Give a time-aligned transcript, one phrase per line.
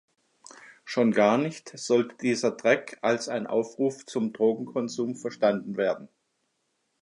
[0.83, 6.09] Schon gar nicht sollte dieser Track als ein „Aufruf zum Drogenkonsum“ verstanden werden.